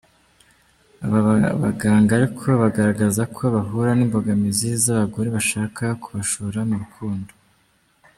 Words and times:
Aba 1.05 1.19
baganga 1.63 2.11
ariko 2.19 2.45
bagaragaza 2.61 3.21
ko 3.35 3.43
bahura 3.55 3.91
n’imbogamizi 3.95 4.69
z’abagore 4.83 5.27
bashaka 5.35 5.83
kubashora 6.03 6.59
mu 6.69 6.77
rukundo. 6.83 7.31